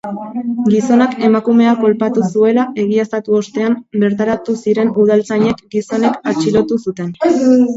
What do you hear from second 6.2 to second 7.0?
atxilotu